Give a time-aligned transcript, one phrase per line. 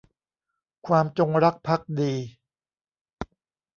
[0.87, 2.13] ความจงรักภักดี